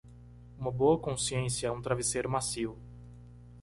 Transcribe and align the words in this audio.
Uma 0.57 0.71
boa 0.71 0.97
consciência 0.97 1.67
é 1.67 1.71
um 1.71 1.79
travesseiro 1.79 2.27
macio. 2.27 2.75